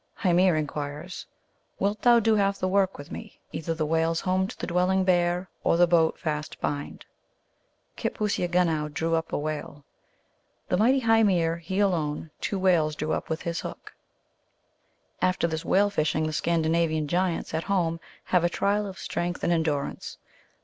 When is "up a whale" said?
9.13-9.85